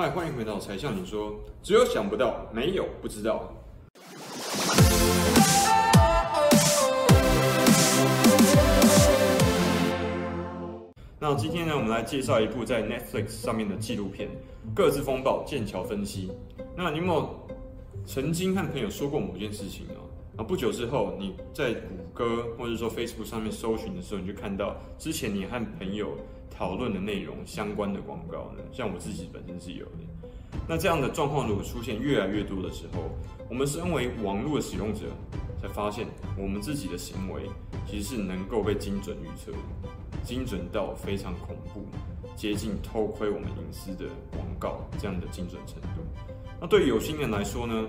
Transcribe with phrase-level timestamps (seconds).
[0.00, 3.52] 嗨，欢迎回到柴 Sean 你说，只有想不到，没有不知道。
[11.18, 14.28] 那今天呢，我们来介绍一部在 Netflix 上面的纪录片
[14.72, 16.28] 《各自风暴：剑桥分析》。
[16.76, 17.28] 那你有没有
[18.06, 19.94] 曾经和朋友说过某件事情呢？
[20.36, 26.16] 啊，不久之后，你在谷歌或者说 Facebook 上面搜寻的时候，你就看到之前你和朋友
[26.58, 28.64] 讨论的内容相关的广告呢。
[28.72, 30.58] 像我自己本身是有的。
[30.66, 33.10] 那这样的状况如果出现越来越多的时候，
[33.48, 35.02] 我们身为网络使用者，
[35.62, 37.42] 才发现我们自己的行为
[37.86, 39.52] 其实是能够被精准预测，
[40.24, 41.86] 精准到非常恐怖，
[42.34, 46.02] 接近偷窥我们隐私的广告这样的精准程度。
[46.60, 47.88] 那对有心人来说呢？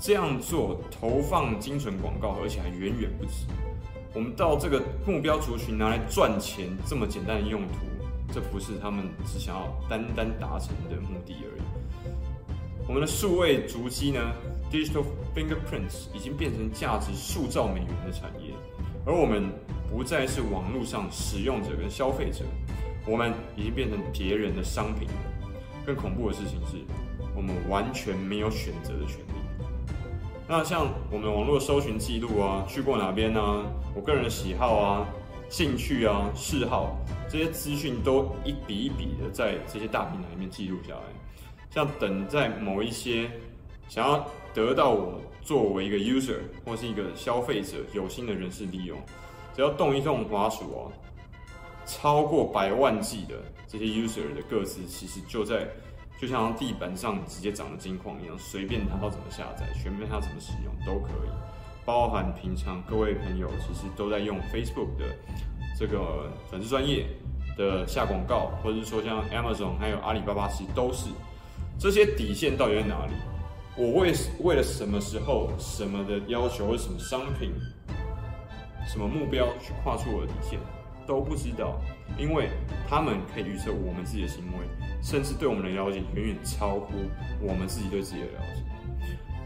[0.00, 3.46] 这样做投放精准广告，而且还远远不止。
[4.14, 11.62] 我们到这个目标族群拿来赚钱这么简单的用途，这不是他们只想要单单达成的目的而已。
[12.86, 14.20] 我们的数位足迹呢
[14.70, 18.54] ，Digital Fingerprints 已经变成价值数兆美元的产业，
[19.04, 19.50] 而我们
[19.90, 22.44] 不再是网络上使用者跟消费者，
[23.06, 25.14] 我们已经变成别人的商品了。
[25.84, 26.76] 更恐怖的事情是，
[27.34, 29.43] 我们完全没有选择的权利。
[30.46, 33.64] 那像我们网络搜寻记录啊，去过哪边啊，
[33.94, 35.08] 我个人的喜好啊、
[35.48, 36.98] 兴趣啊、嗜好
[37.30, 41.00] 这些资讯都一笔一笔的在这些大平台里面记录下来。
[41.70, 43.30] 像等在某一些
[43.88, 48.98] 想要得到我作为一个 user 或是一个消费者有心的人士利用，
[49.56, 50.92] 只要动一动滑鼠啊，
[51.86, 53.34] 超过百万计的
[53.66, 55.66] 这些 user 的个资，其实就在。
[56.24, 61.28] 就像地板上直接长的金矿一样，随便他要怎么下载，随便他怎么使用都可以。
[61.84, 65.04] 包含平常各位朋友其实都在用 Facebook 的
[65.78, 67.04] 这个粉丝专业
[67.58, 71.10] 的下广告，或者是说像 Amazon 还有阿里巴巴，其实都是
[71.78, 73.12] 这些底线到底在哪里？
[73.76, 77.52] 我为为了什么时候、什么的要求，或什么商品、
[78.86, 80.58] 什么目标去跨出我的底线？
[81.06, 81.80] 都不知道，
[82.18, 82.48] 因为
[82.88, 84.66] 他们可以预测我们自己的行为，
[85.02, 86.92] 甚至对我们的了解远远超乎
[87.40, 88.62] 我们自己对自己的了解。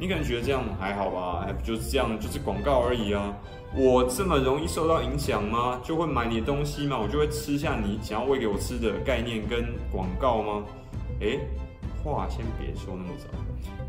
[0.00, 1.41] 你可能觉得这样还好吧？
[1.44, 3.36] 还不就是这样，就是广告而已啊！
[3.74, 5.80] 我这么容易受到影响吗？
[5.82, 6.96] 就会买你的东西吗？
[6.96, 10.64] 我就会吃下你想要喂给我吃的概念跟广告吗？
[11.19, 11.40] 诶，
[12.03, 13.26] 话先别说那么早。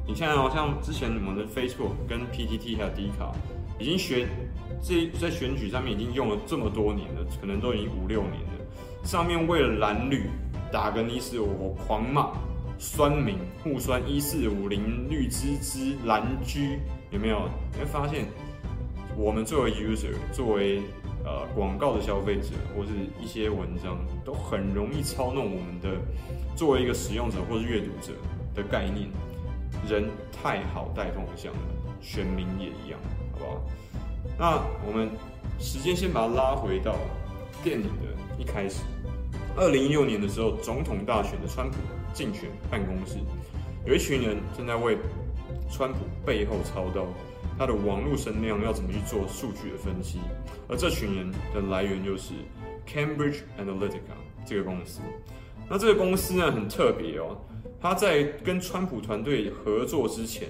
[0.08, 3.32] 你现在好像之前我们的 Facebook 跟 PTT 还有 D 卡
[3.80, 4.28] 已经学。
[4.82, 9.04] 这在选举上面已经用了这么多年了，可能都已经五六年了。
[9.04, 10.30] 上面为了蓝绿
[10.72, 12.32] 打个你死我活，狂骂、
[12.78, 16.80] 酸民、互酸一四五零绿芝芝蓝居，
[17.12, 17.50] 有没有？
[17.74, 18.26] 你会发现，
[19.18, 20.82] 我们作为 user，作为
[21.24, 22.92] 呃广告的消费者，或是
[23.22, 25.90] 一些文章，都很容易操弄我们的
[26.56, 28.14] 作为一个使用者或是阅读者
[28.56, 29.10] 的概念。
[29.88, 31.60] 人太好带风向了，
[32.02, 33.00] 选民也一样，
[33.34, 33.62] 好不好？
[34.38, 35.10] 那我们
[35.60, 36.96] 时间先把它拉回到
[37.64, 38.82] 电影的一开始，
[39.56, 41.78] 二零一六年的时候，总统大选的川普
[42.14, 43.20] 竞选办公室，
[43.86, 44.98] 有一群人正在为
[45.70, 47.06] 川普背后操刀，
[47.60, 50.18] 他的网络声量要怎么去做数据的分析，
[50.70, 52.34] 而这群人的来源就是
[52.88, 54.16] Cambridge Analytica
[54.46, 55.02] 这个公司。
[55.70, 57.38] 那这个公司呢，很特别哦，
[57.82, 60.48] 他在跟川普团队合作之前。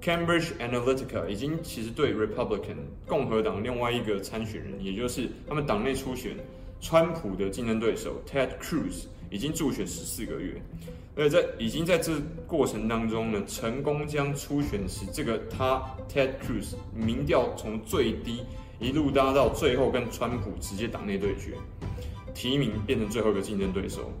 [0.00, 2.74] Cambridge Analytica 已经其实对 Republican
[3.06, 6.32] 共和党另外一个参选人，也就是他们党内初选
[6.80, 10.60] 川普的竞争对手 Ted Cruz 已经助选十四个月，
[11.16, 12.12] 而在已经在这
[12.46, 18.42] 过程当中呢，成功将初选时这个他 Ted Cruz 民调从最低
[18.78, 21.54] 一路拉到最后跟川普直接党内对决，
[22.34, 24.12] 提名变成最后一个竞争对手。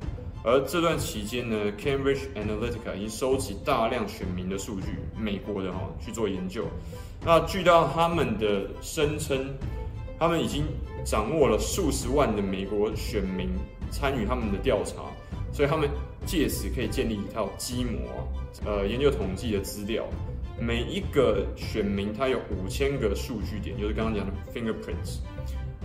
[0.44, 4.86] 而这段期间呢，Cambridge Analytica 已经收集大量选民的数据，
[5.16, 6.64] 美国的哈去做研究。
[7.24, 9.54] 那据到他们的声称，
[10.18, 10.64] 他们已经
[11.04, 13.50] 掌握了数十万的美国选民
[13.92, 15.02] 参与他们的调查，
[15.52, 15.88] 所以他们
[16.26, 18.26] 借此可以建立一套基模，
[18.64, 20.04] 呃，研究统计的资料。
[20.58, 25.18] 每一个选民他有五千个数据点，就是刚刚讲的 fingerprints，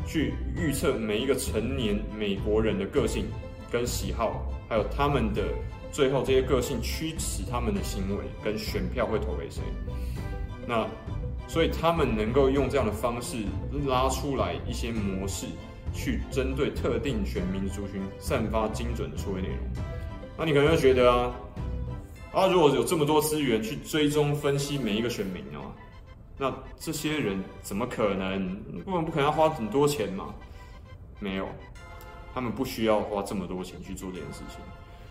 [0.08, 3.26] 去预测每一个成年美国人的个性。
[3.70, 5.44] 跟喜好，还有他们的
[5.92, 9.62] 最后这些个性驱使他们的行为跟选票会投给谁？
[10.66, 10.88] 那
[11.50, 13.40] 所以他们能够用这样的方式
[13.86, 15.48] 拉出来一些模式，
[15.98, 19.58] 去针对特定选民族群散发精准的数位内容。
[20.38, 21.34] 那你可能会觉得啊，
[22.32, 25.74] 啊如果有这么多资源去追踪分析每一个选民啊，
[26.38, 28.64] 那这些人怎么可能？
[28.86, 30.34] 不然不可能要花很多钱嘛？
[31.20, 31.50] 没有。
[32.34, 34.60] 他们不需要花这么多钱去做这件事情，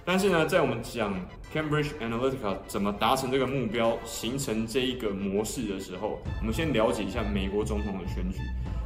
[0.07, 1.13] 但是呢，在我们讲
[1.53, 8.39] Cambridge Analytica 怎么达成这个目标、形成这一个模式的时候，我们先了解一下美国总统的选举。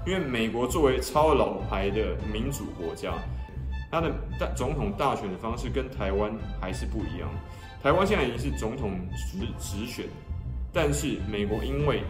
[0.06, 3.12] 因为美国作为超老牌的民主国家，
[3.90, 7.28] 它的大总统大选的方式跟台湾还是不一样。
[7.82, 10.06] 台湾现在已经是总统直直选，
[10.72, 12.02] 但是美国因为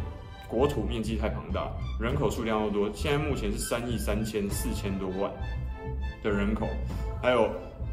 [0.47, 1.69] 国土面积太庞大，
[2.01, 5.33] 人口数量又多，现在目前是三亿三千四千多万
[6.23, 6.69] 的人口，
[7.21, 7.51] 还有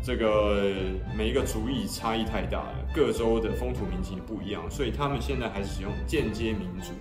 [0.08, 0.72] 这个
[1.18, 6.94] 每一个族裔差异太大了，各州的风土民情不一样，所以他们现在还是使用间接民主。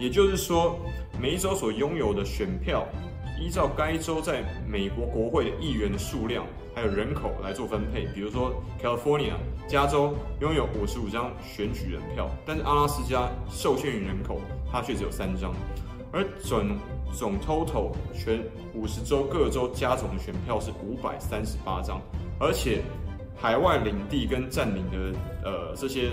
[0.00, 0.80] 也就是说，
[1.20, 2.86] 每一州所拥有的选票，
[3.38, 8.06] 依照该州在美国国会的议员的数量，还有人口来做分配。
[8.14, 9.34] 比如说，California
[9.68, 14.40] 加州拥有五十五张选举人票，但是阿拉斯加受限于人口，
[14.72, 15.54] 它却只有三张。
[16.10, 16.78] 而总
[17.12, 22.00] 总 total 全五十州各州加总的选票是五百三十八张，
[22.38, 22.82] 而且
[23.36, 26.10] 海外领地跟占领的呃这些。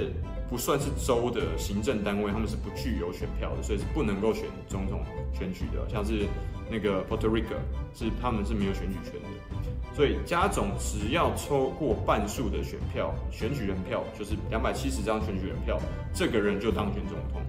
[0.52, 5.02] 不算是州的行政单位，他们是不具有选票的，所以是不能够选总统
[5.34, 5.88] 选举的。
[5.88, 6.28] 像是
[6.70, 7.56] 那个 Puerto Rico，
[7.96, 9.96] 是他们是没有选举权的。
[9.96, 15.80] 所以加总只要超过半数的选票，选举人票就是两百七十张选举人票，
[16.14, 17.42] 这个人就当选总统。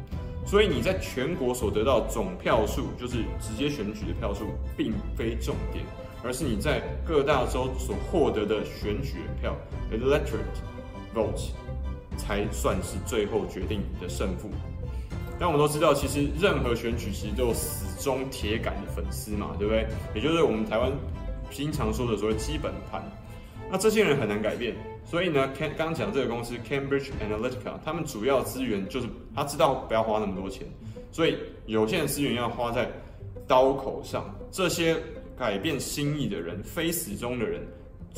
[0.46, 4.44] 所以你在全国所得到总票数，就是直接选举的票数，
[4.76, 5.84] 并非重点，
[6.22, 9.56] 而是你在各大州所获得的选举票
[9.90, 10.60] （electorate
[11.14, 11.50] vote）。
[12.14, 14.50] 才算是最后决定你的胜负。
[15.40, 19.86] 但我们都知道，其实任何选举其实都有死忠铁杆的粉丝嘛，对不对？
[20.14, 20.92] 也就是我们台湾
[21.50, 23.02] 经常说的所谓基本盘。
[23.70, 24.76] 那这些人很难改变，
[25.06, 30.66] 所以呢，刚刚讲这个公司 Cambridge Analytica，他们主要资源就是他知道不要花那么多钱，
[31.10, 32.90] 所以有限的资源要花在
[33.48, 34.22] 刀口上。
[34.50, 34.96] 这些
[35.42, 37.66] 改变心意的人，非死忠的人。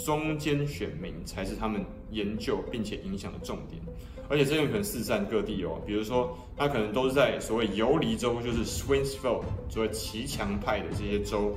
[0.05, 3.81] 中间选民才是他们研究并且影响的重点，
[4.29, 5.81] 而且这边可能四散各地哦。
[5.87, 11.57] 比如说，他可能都是在所谓游离州，就是 swing vote，所谓骑墙派的这些州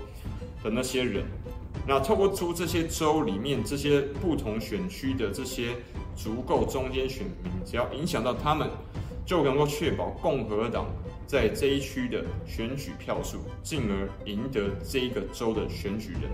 [0.64, 1.26] 的那些人。
[1.86, 5.76] 那透过出这些州里面这些不同选区的这些
[6.16, 8.70] 足够中间选民，只要影响到他们，
[9.28, 10.86] 就能够确保共和党
[11.28, 16.32] 在这一区的选举票数，进而赢得这一个州的选举人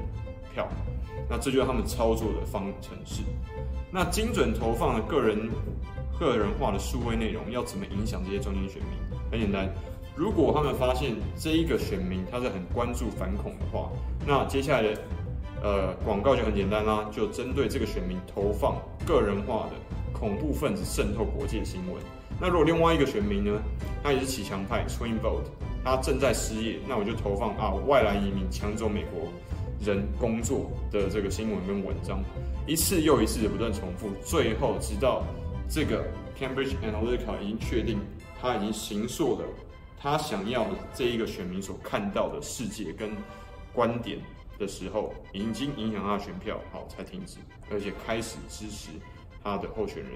[0.54, 0.70] 票。
[1.28, 3.24] 那这就是他们操作的方程式。
[3.92, 5.50] 那精准投放的个人、
[6.20, 9.20] 个人化的数位内容要怎么影响这些中间选民？
[9.32, 9.68] 很简单，
[10.16, 13.90] 如果他们发现这一个选民他是很关注反恐的话，
[14.28, 15.02] 那接下来的
[15.64, 18.76] 呃广告就很简单啦，就针对这个选民投放
[19.08, 19.74] 个人化的
[20.12, 22.00] 恐怖分子渗透国界新闻。
[22.40, 23.62] 那如果另外一个选民呢，
[24.02, 25.46] 他也是骑墙派 （swing vote），
[25.84, 29.30] 他正在失业，那我就投放啊外来移民抢走美国。
[29.82, 32.24] 人工作的这个新闻跟文章，
[32.66, 35.26] 一次又一次的不断重复，最后直到
[35.68, 36.06] 这个
[36.40, 38.00] Cambridge Analytica 已经确定，
[38.40, 39.46] 他已经形塑了
[40.00, 43.10] 他想要的这一个选民所看到的世界跟
[43.74, 44.20] 观点
[44.58, 47.40] 的时候，已经影响他选票，好才停止，
[47.70, 48.92] 而且开始支持
[49.44, 50.12] 他的候选人。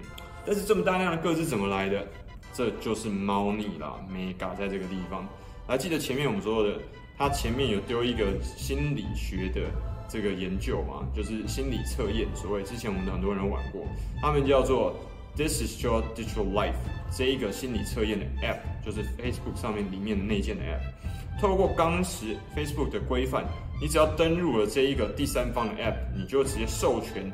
[0.46, 2.08] 但是这么大量的个子怎么来的？
[2.54, 5.28] 这就是猫腻啦，mega 在这个地方。
[5.68, 6.80] 还记得前面我们说的？
[7.20, 9.62] 他前面有丢一个心理学的
[10.08, 13.88] 这个研究嘛，就是心理测验，所谓之前我们很多人玩过，
[14.22, 14.96] 他们叫做
[15.36, 16.76] This is your digital life
[17.12, 21.42] 这一个心理测验的 app，就是 Facebook 上面里面的内建的 app。
[21.42, 23.46] 透过当时 Facebook 的规范，
[23.82, 27.32] 你只要登入了这一个第三方的 app，你就直接授权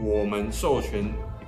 [0.00, 1.02] 我们授权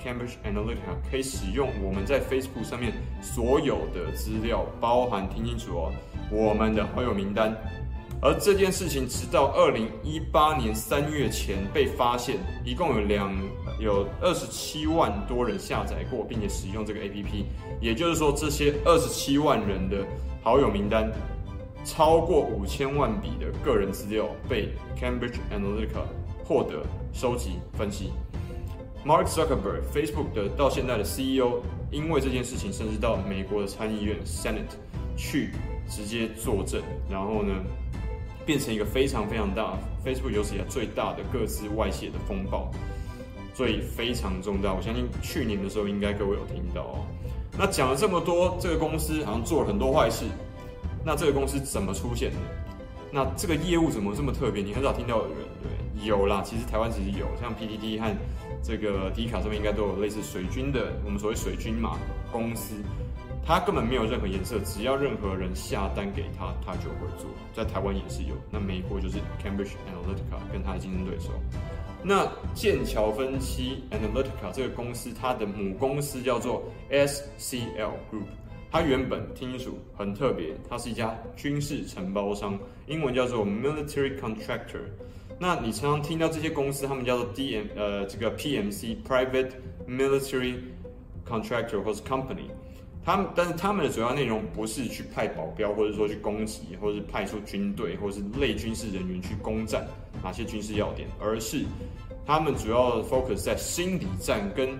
[0.06, 5.92] Cambridge Analytica 可以使用我们在 Facebook 上面所有的资料，包含听清楚哦，
[6.30, 7.52] 我们的好友名单。
[8.22, 13.36] 而这件事情直到二零一八年三月前被发现，一共有两
[13.80, 17.44] 有二十七万多人下载过，并且使用这个 APP。
[17.80, 20.06] 也就是说，这些二十七万人的
[20.40, 21.10] 好友名单，
[21.84, 26.04] 超过五千万笔的个人资料被 Cambridge Analytica
[26.44, 28.12] 获得、收集、分析。
[29.06, 31.60] Mark Zuckerberg Facebook 的到现在的 CEO，
[31.92, 34.74] 因为这件事情，甚至到美国的参议院 Senate
[35.16, 35.52] 去
[35.88, 37.54] 直接作证，然后呢，
[38.44, 42.68] 变成一个非常非常大，Facebook 有史以来最大的个资外泄的风暴，
[43.54, 44.74] 所以非常重大。
[44.74, 47.06] 我相信去年的时候应该各位有听到哦。
[47.56, 50.24] 那讲了这么多，这个公司好像做了很多坏事。
[51.04, 52.36] 那这个公司怎么出现的？
[53.12, 54.64] 那这个业务怎么这么特别？
[54.64, 56.42] 你很少听到的人，对，有啦。
[56.44, 58.12] 其实台湾其实有，像 PTT 和
[58.66, 61.96] 这个 D 卡上面应该都有类似水军的，我们所谓水军嘛
[62.32, 62.74] 公司。
[63.46, 67.30] 它根本没有任何颜色，只要任何人下单给他，他就会做。
[67.54, 71.30] 在台湾也是有，那美国就是 Cambridge Analytica 跟他的竞争对手。
[72.02, 78.26] 那剑桥分析 Analytica 这个公司，它的母公司叫做 SCL Group，
[78.68, 82.58] 它原本听清楚很特别，它是一家军事承包商，
[82.88, 84.82] 英文叫做 Military Contractor。
[85.38, 89.50] 那你常常听到这些公司，他们叫做 DM 呃这个 PMC Private
[89.86, 90.54] Military
[91.28, 92.48] Contractor 或是 Company。
[93.04, 99.86] 他们，但是他们的主要内容不是去派保镖，或者说去攻击，或者是派出军队，或者是类军事人员去攻占
[100.24, 101.64] 哪些军事要点，而是
[102.26, 104.70] 他们主要 focus 在心理战跟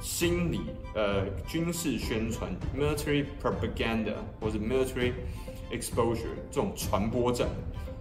[0.00, 0.60] 心理
[0.94, 5.12] 呃军事宣传 （military propaganda） 或者 military
[5.72, 7.48] exposure 这种传播战。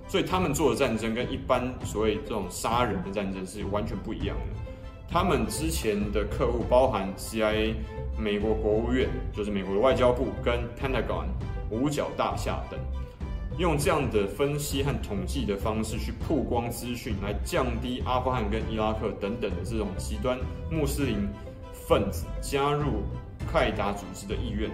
[0.07, 4.72] 所以他们做的战争跟一般所谓这种杀人的战争是完全不一样的。
[5.10, 7.75] 他们之前的客户包含 CIA。
[8.15, 11.25] 美国国务院就是美国的外交部跟 Pentagon
[11.72, 12.79] 五角大厦等，
[13.57, 20.38] 用这样的分析和统计的方式去曝光资讯，来降低阿富汗跟伊拉克等等的这种极端
[20.69, 21.27] 穆斯林
[21.72, 23.01] 分子加入
[23.51, 24.69] 凯达组织的意愿。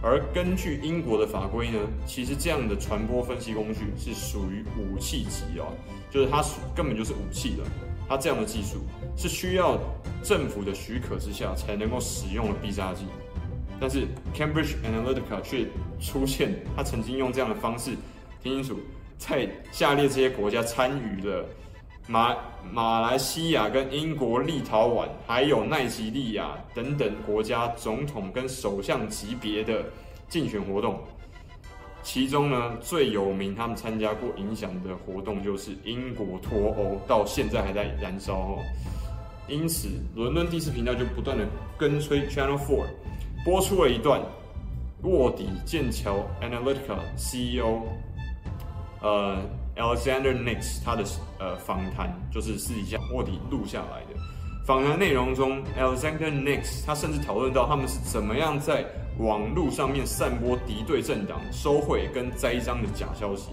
[0.00, 5.72] 而根据英国的法规呢，其实这样的传播分析工具是属于武器级哦，
[6.10, 7.66] 就是它根本就是武器了。
[8.08, 8.78] 它这样的技术
[9.16, 9.78] 是需要
[10.22, 13.04] 政府的许可之下才能够使用的必杀技，
[13.78, 15.66] 但是 Cambridge Analytica 却
[16.00, 17.90] 出现，他曾经用这样的方式，
[18.42, 18.80] 听清楚，
[19.18, 21.44] 在下列这些国家参与了
[22.10, 22.34] 马
[22.72, 29.84] 马来西亚、跟英国、立陶宛，还有奈及利亚等等国家总统跟首相级别的
[30.26, 30.98] 竞选活动。
[32.02, 38.58] 其中呢，最有名，他们参加过影响的活动就是英国脱欧，到现在还在燃烧哦。
[39.46, 41.44] 因此，伦敦第四频道就不断的
[41.76, 42.86] 跟催 Channel Four
[43.44, 44.22] 播出了一段
[45.02, 47.82] 卧底剑桥 Analytica CEO
[49.02, 49.42] 呃
[49.78, 51.04] Alexander Nix 他的
[51.38, 54.20] 呃访谈，就是私底下卧底录下来的。
[54.66, 58.84] 访谈内容中，Alexander Nix 他甚至讨论到他们是怎么样在
[59.18, 63.50] 网络上面散播敌对政党收贿跟栽赃的假消息，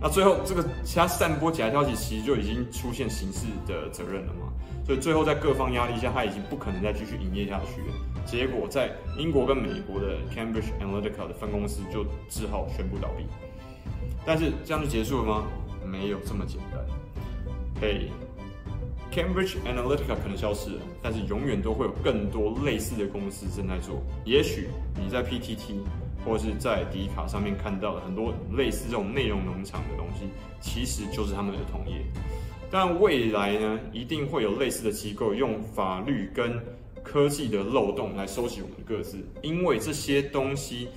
[0.00, 0.64] 那最后这个
[0.94, 4.52] 他散播假消息其实就已经出现刑事的责任了嘛，
[4.86, 7.96] 所以最后在各方压力下，他已经不可能再继续营业下去了。
[8.24, 13.26] 结果在英国跟美国的 Cambridge Analytica 的分公司就只好宣布倒闭。
[14.26, 15.46] 但是这样就结束了吗？
[15.84, 16.84] 没有这么简单。
[17.80, 18.10] 嘿。
[19.10, 24.02] Cambridge Analytica 可能消失了，但是永远都会有更多类似的公司正在做。
[24.24, 25.80] 也许你在 PTT
[26.24, 30.28] 或是在迪卡上面看到的很多类似这种内容农场的东西，
[30.60, 32.04] 其实就是他们的同业。
[32.70, 36.62] 但未来呢，一定会有类似的机构用法律跟
[37.02, 40.88] 科技的漏洞来收集我们的个资，因为这些东西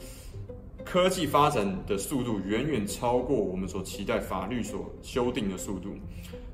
[0.85, 5.89] 科技发展的速度远远超过我们所期待法律所修订的速度。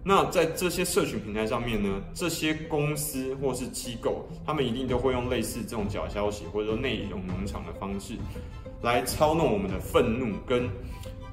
[0.04, 8.14] 那在这些社群平台上面呢，这些公司或是机构，他们一定都会用类似这种假消息或者说内容农场的方式，
[8.82, 10.70] 来操弄我们的愤怒跟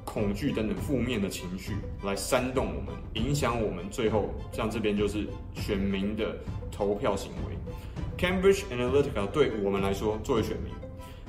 [0.03, 1.73] 恐惧等等负面的情绪，
[2.03, 6.35] 来煽动我们，影响我们，最后像这边就是选民的
[6.71, 7.55] 投票行为。
[8.17, 10.71] Cambridge Analytica 对我们来说，作为选民，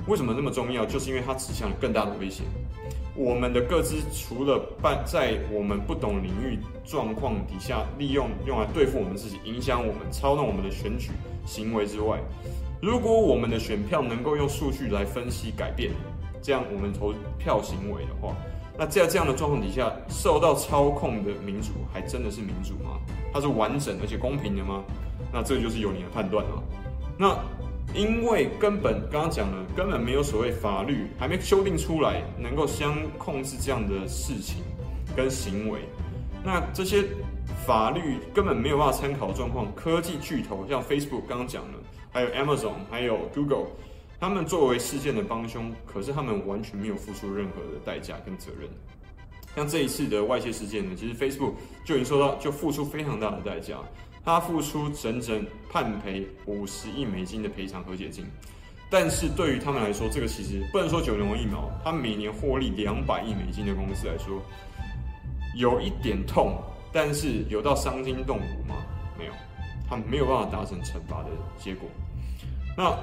[0.07, 0.85] 为什么那么重要？
[0.85, 2.43] 就是因为它指向了更大的威胁。
[3.13, 11.09] 我们的各自除了办在我们不懂领域状况底下利用用来对付我们自己，影响我们、操弄我们的选举
[11.45, 12.19] 行为之外，
[12.81, 15.91] 如果我们的选票能够用数据来分析改变，
[16.41, 18.35] 这样我们投票行为的话，
[18.77, 22.99] 那在这样的状况底下，受到操控的民主还真的是民主吗？
[23.33, 24.83] 它是完整而且公平的吗？
[25.33, 26.63] 那这就是由你的判断了。
[27.17, 27.35] 那。
[27.93, 34.61] 因为根本刚刚讲了，根本没有所谓法律还没修订出来，能够相控制这样的事情
[35.15, 35.81] 跟行为。
[36.43, 37.03] 那这些
[37.65, 39.73] 法律根本没有办法参考状况。
[39.73, 41.79] 科技巨头像 Facebook 刚刚讲了，
[42.11, 43.65] 还有 Amazon，还有 Google，
[44.19, 48.69] 他们作为事件的帮凶，可是他们完全没有付出任何的代价跟责任。
[49.55, 51.53] 像这一次的外泄事件呢，其实 Facebook
[51.83, 53.79] 就已经受到，就付出非常大的代价。
[54.27, 58.25] 他付出整整判赔五十亿美金的赔偿和解金，
[58.89, 61.71] 但是对于他们来说，这个其实不能说九牛一毛。
[61.81, 64.43] 他每年获利两百亿美金的公司来说，
[65.55, 68.75] 有一点痛，但是有到伤筋动骨吗？
[69.17, 69.31] 没有，
[69.89, 71.87] 他们没有办法达成惩罚的结果。
[72.75, 72.93] 那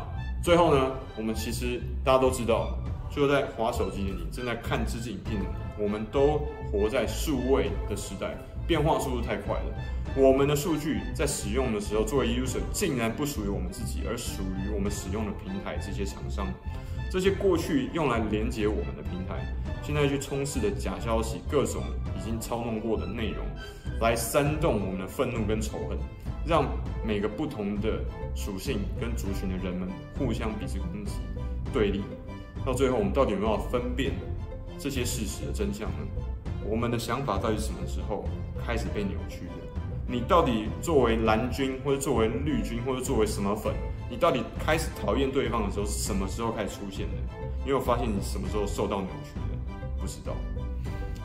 [0.42, 0.92] 最后呢？
[1.16, 2.78] 我们其实大家都知道，
[3.08, 6.40] 就在划手机的你，正在看这支影片的你，我们都
[6.70, 8.34] 活在数位的时代。
[8.66, 9.74] 变化速度太快了，
[10.16, 16.46] 我们的数据在使用的时候，作为 user 竟然不属于我们自己，而属于我们使用的平台这些厂商。
[17.10, 19.46] 这些过去用来连接我们的平台，
[19.82, 21.82] 现在去充斥的假消息，各种
[22.18, 23.44] 已经操弄过的内容，
[24.00, 25.98] 来煽动我们的愤怒跟仇恨，
[26.46, 26.64] 让
[27.06, 28.00] 每个不同的
[28.34, 31.12] 属性跟族群的人们互相彼此攻击、
[31.70, 32.00] 对立。
[32.64, 34.14] 到最后，我们到底有没有分辨
[34.78, 35.98] 这些事实的真相呢？
[36.66, 38.24] 我们的想法到底什么时候
[38.66, 39.52] 开始被扭曲的？
[40.06, 43.72] 你到底作为蓝军，或者作为绿军，或者作为什么粉？
[44.10, 47.14] 你到底开始讨厌对方的时候，是什么时候开始出现的？
[47.64, 50.00] 你有发现你什么时候受到扭曲的？
[50.00, 50.34] 不知道。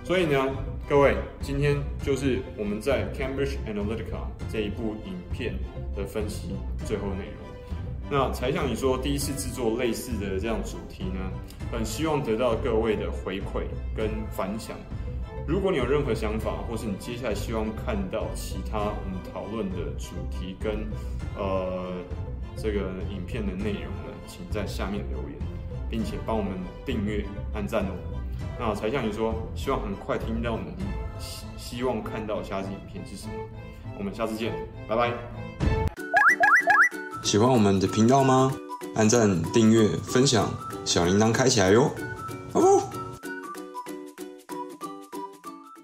[0.04, 0.48] 所以呢，
[0.88, 5.54] 各位，今天就是我们在 Cambridge Analytica 这一部影片
[5.96, 7.49] 的分析最后内容。
[8.12, 11.20] 那才像你说第一次制作类似的这样主题呢，
[11.72, 13.64] 很希望得到各位的回馈
[13.96, 14.76] 跟反响。
[15.48, 20.88] 如果你有任何想法，或是你接下来希望看到其他我们讨论的主题跟
[21.38, 21.94] 呃
[22.56, 25.40] 这个影片的内容呢，请在下面留言，
[25.90, 26.54] 并且帮我们
[26.86, 27.92] 订阅、按赞哦。
[28.60, 30.72] 那才像你说，希望很快听到你
[31.20, 33.34] 希希望看到下支影片是什么。
[33.98, 34.54] 我们下次见，
[34.88, 35.49] 拜拜。
[37.30, 38.52] 喜欢我们的频道吗？
[38.96, 40.52] 按赞、订阅、分享，
[40.84, 41.92] 小铃铛开起来哟。
[42.54, 42.82] 哦